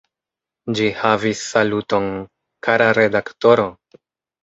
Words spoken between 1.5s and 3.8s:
saluton: "Kara redaktoro!